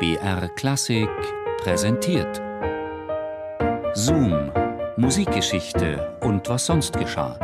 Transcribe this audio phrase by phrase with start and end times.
[0.00, 1.10] BR Klassik
[1.58, 2.40] präsentiert.
[3.92, 4.50] Zoom,
[4.96, 7.38] Musikgeschichte und was sonst geschah.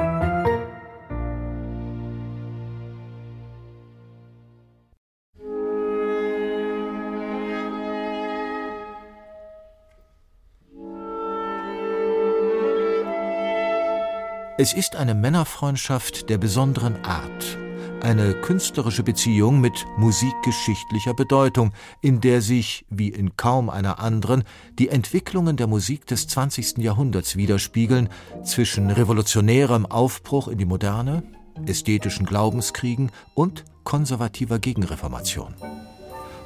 [14.57, 17.59] Es ist eine Männerfreundschaft der besonderen Art,
[18.03, 24.45] eine künstlerische Beziehung mit musikgeschichtlicher Bedeutung, in der sich, wie in kaum einer anderen,
[24.79, 26.79] die Entwicklungen der Musik des 20.
[26.79, 28.09] Jahrhunderts widerspiegeln,
[28.45, 31.23] zwischen revolutionärem Aufbruch in die Moderne,
[31.67, 35.55] ästhetischen Glaubenskriegen und konservativer Gegenreformation.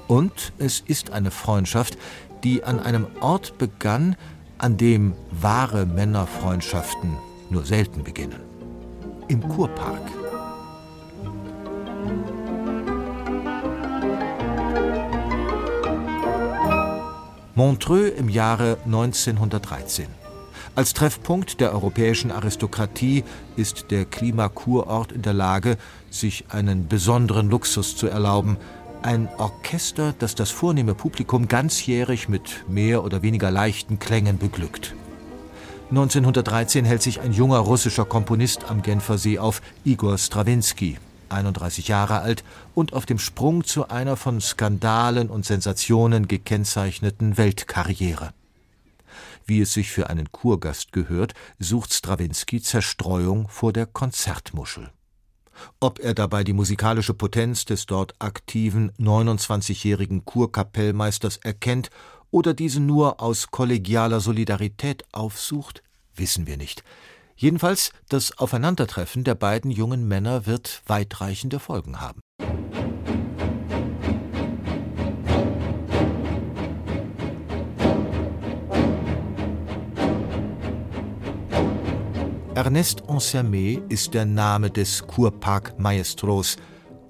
[0.08, 1.96] Und es ist eine Freundschaft,
[2.44, 4.16] die an einem Ort begann,
[4.58, 7.16] an dem wahre Männerfreundschaften
[7.48, 8.40] nur selten beginnen.
[9.28, 10.19] Im Kurpark.
[17.60, 20.06] Montreux im Jahre 1913.
[20.76, 23.22] Als Treffpunkt der europäischen Aristokratie
[23.56, 25.76] ist der Klimakurort in der Lage,
[26.08, 28.56] sich einen besonderen Luxus zu erlauben.
[29.02, 34.94] Ein Orchester, das das vornehme Publikum ganzjährig mit mehr oder weniger leichten Klängen beglückt.
[35.90, 40.96] 1913 hält sich ein junger russischer Komponist am Genfersee auf, Igor Strawinski,
[41.32, 48.32] 31 Jahre alt und auf dem Sprung zu einer von Skandalen und Sensationen gekennzeichneten Weltkarriere.
[49.46, 54.90] Wie es sich für einen Kurgast gehört, sucht Strawinski Zerstreuung vor der Konzertmuschel.
[55.80, 61.90] Ob er dabei die musikalische Potenz des dort aktiven 29-jährigen Kurkapellmeisters erkennt
[62.30, 65.82] oder diesen nur aus kollegialer Solidarität aufsucht,
[66.14, 66.84] wissen wir nicht.
[67.40, 72.20] Jedenfalls, das Aufeinandertreffen der beiden jungen Männer wird weitreichende Folgen haben.
[82.54, 86.58] Ernest Ansermet ist der Name des Kurpark-Maestros,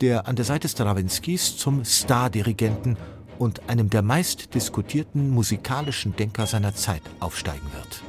[0.01, 2.97] der an der Seite Strawinskys zum Stardirigenten
[3.41, 8.05] und einem der meistdiskutierten musikalischen Denker seiner Zeit aufsteigen wird.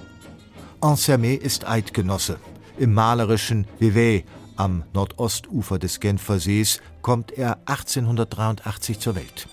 [0.81, 2.40] Ansermet ist Eidgenosse.
[2.80, 4.25] Im malerischen Vevey
[4.56, 9.47] am Nordostufer des Genfer Sees kommt er 1883 zur Welt.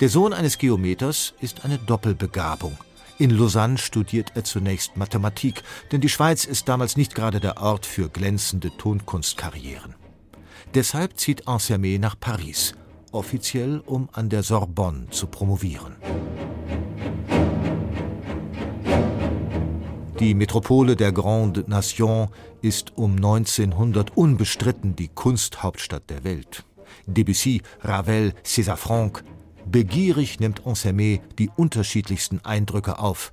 [0.00, 2.76] Der Sohn eines Geometers ist eine Doppelbegabung.
[3.18, 7.86] In Lausanne studiert er zunächst Mathematik, denn die Schweiz ist damals nicht gerade der Ort
[7.86, 9.94] für glänzende Tonkunstkarrieren.
[10.74, 12.74] Deshalb zieht Ansermet nach Paris,
[13.10, 15.96] offiziell um an der Sorbonne zu promovieren.
[20.22, 22.28] Die Metropole der Grande Nation
[22.60, 26.64] ist um 1900 unbestritten die Kunsthauptstadt der Welt.
[27.06, 29.24] Debussy, Ravel, César Franck.
[29.66, 33.32] Begierig nimmt Ansermet die unterschiedlichsten Eindrücke auf.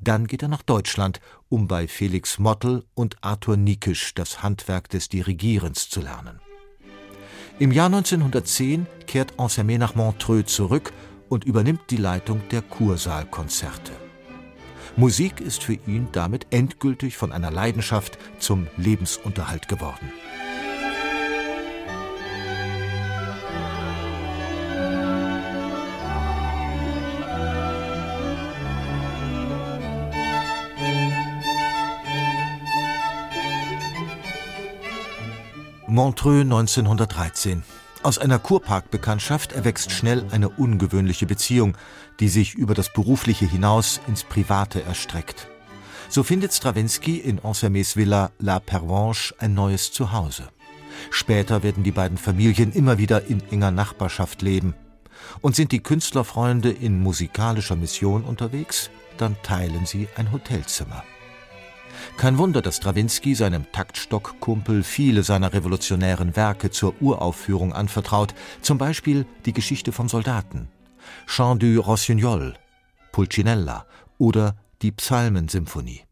[0.00, 5.08] Dann geht er nach Deutschland, um bei Felix Mottl und Arthur Nikisch das Handwerk des
[5.08, 6.42] Dirigierens zu lernen.
[7.58, 10.92] Im Jahr 1910 kehrt Ansermet nach Montreux zurück
[11.30, 14.07] und übernimmt die Leitung der Kursaalkonzerte.
[14.98, 20.12] Musik ist für ihn damit endgültig von einer Leidenschaft zum Lebensunterhalt geworden.
[35.86, 37.62] Montreux 1913
[38.02, 41.76] aus einer Kurparkbekanntschaft erwächst schnell eine ungewöhnliche Beziehung,
[42.20, 45.48] die sich über das Berufliche hinaus ins Private erstreckt.
[46.08, 50.48] So findet Stravinsky in Ansermets Villa La Pervenche ein neues Zuhause.
[51.10, 54.74] Später werden die beiden Familien immer wieder in enger Nachbarschaft leben.
[55.40, 61.04] Und sind die Künstlerfreunde in musikalischer Mission unterwegs, dann teilen sie ein Hotelzimmer.
[62.16, 69.26] Kein Wunder, dass Strawinsky seinem Taktstockkumpel viele seiner revolutionären Werke zur Uraufführung anvertraut, zum Beispiel
[69.44, 70.68] die Geschichte vom Soldaten,
[71.26, 72.54] Chant du Rossignol,
[73.12, 73.86] Pulcinella
[74.18, 76.02] oder die Psalmensymphonie.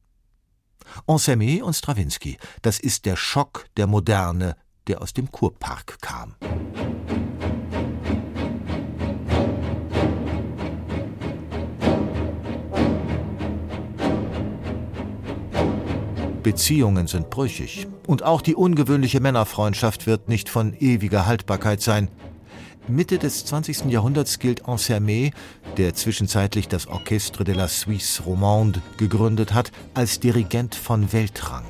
[1.06, 4.56] Ansermet und Strawinsky, das ist der Schock der Moderne,
[4.86, 6.36] der aus dem Kurpark kam.
[16.46, 17.88] Beziehungen sind brüchig.
[18.06, 22.08] Und auch die ungewöhnliche Männerfreundschaft wird nicht von ewiger Haltbarkeit sein.
[22.86, 23.86] Mitte des 20.
[23.86, 25.34] Jahrhunderts gilt Ansermet,
[25.76, 31.64] der zwischenzeitlich das Orchestre de la Suisse Romande gegründet hat, als Dirigent von Weltrang.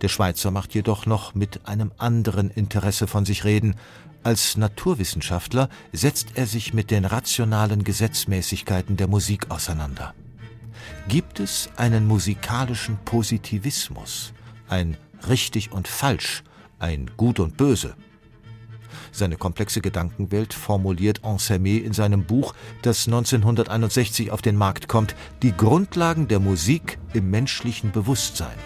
[0.00, 3.74] Der Schweizer macht jedoch noch mit einem anderen Interesse von sich reden.
[4.22, 10.14] Als Naturwissenschaftler setzt er sich mit den rationalen Gesetzmäßigkeiten der Musik auseinander.
[11.08, 14.34] Gibt es einen musikalischen Positivismus,
[14.68, 16.44] ein richtig und falsch,
[16.78, 17.96] ein gut und böse?
[19.10, 22.52] Seine komplexe Gedankenwelt formuliert Ansermet in seinem Buch,
[22.82, 28.58] das 1961 auf den Markt kommt, die Grundlagen der Musik im menschlichen Bewusstsein.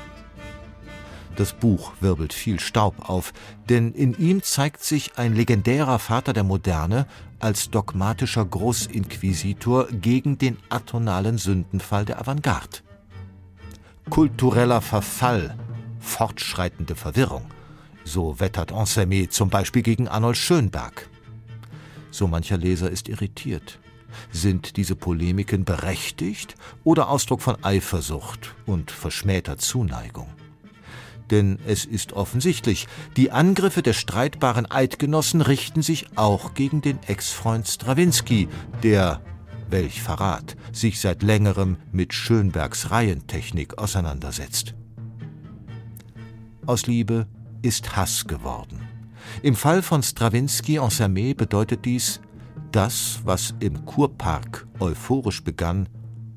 [1.36, 3.32] Das Buch wirbelt viel Staub auf,
[3.68, 7.06] denn in ihm zeigt sich ein legendärer Vater der Moderne
[7.42, 12.78] als dogmatischer Großinquisitor gegen den atonalen Sündenfall der Avantgarde.
[14.10, 15.56] Kultureller Verfall,
[16.00, 17.46] fortschreitende Verwirrung–
[18.04, 21.08] so wettert Ansermet zum Beispiel gegen Arnold Schönberg.
[22.10, 23.78] So mancher Leser ist irritiert.
[24.30, 30.28] Sind diese Polemiken berechtigt oder Ausdruck von Eifersucht und verschmähter Zuneigung?
[31.32, 32.86] Denn es ist offensichtlich,
[33.16, 38.48] die Angriffe der streitbaren Eidgenossen richten sich auch gegen den Ex-Freund Strawinski,
[38.82, 39.22] der,
[39.70, 44.74] welch Verrat, sich seit längerem mit Schönbergs Reihentechnik auseinandersetzt.
[46.66, 47.26] Aus Liebe
[47.62, 48.82] ist Hass geworden.
[49.42, 52.20] Im Fall von Strawinski en Samé bedeutet dies,
[52.72, 55.88] das, was im Kurpark euphorisch begann,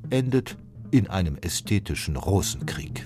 [0.09, 0.55] endet
[0.91, 3.05] in einem ästhetischen Rosenkrieg.